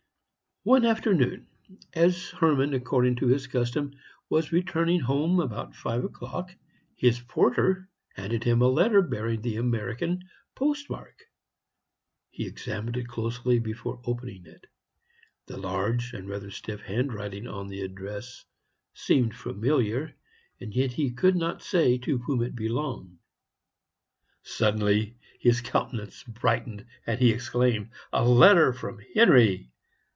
One 0.63 0.85
afternoon, 0.85 1.47
as 1.93 2.29
Hermann, 2.29 2.75
according 2.75 3.15
to 3.15 3.25
his 3.25 3.47
custom, 3.47 3.95
was 4.29 4.51
returning 4.51 4.99
home 4.99 5.39
about 5.39 5.75
five 5.75 6.03
o'clock, 6.03 6.53
his 6.95 7.19
porter 7.19 7.89
handed 8.13 8.43
him 8.43 8.61
a 8.61 8.67
letter 8.67 9.01
bearing 9.01 9.41
the 9.41 9.55
American 9.55 10.21
post 10.53 10.87
mark. 10.87 11.17
He 12.29 12.45
examined 12.45 12.95
it 12.95 13.07
closely 13.07 13.57
before 13.57 14.01
opening 14.05 14.45
it. 14.45 14.67
The 15.47 15.57
large 15.57 16.13
and 16.13 16.29
rather 16.29 16.51
stiff 16.51 16.81
handwriting 16.81 17.47
on 17.47 17.67
the 17.67 17.81
address 17.81 18.45
seemed 18.93 19.33
familiar, 19.35 20.13
and 20.59 20.75
yet 20.75 20.91
he 20.91 21.09
could 21.09 21.35
not 21.35 21.63
say 21.63 21.97
to 21.97 22.19
whom 22.19 22.43
it 22.43 22.53
belonged. 22.55 23.17
Suddenly 24.43 25.17
his 25.39 25.59
countenance 25.59 26.21
brightened, 26.23 26.85
and 27.07 27.19
he 27.19 27.31
exclaimed, 27.31 27.89
"A 28.13 28.23
letter 28.23 28.71
from 28.73 28.99
Henry!" 29.15 29.67